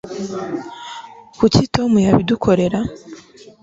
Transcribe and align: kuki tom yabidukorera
kuki 1.39 1.61
tom 1.73 1.91
yabidukorera 2.05 2.79